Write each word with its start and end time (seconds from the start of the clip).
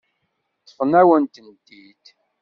Ṭṭfen-awen-tent-id. 0.61 2.05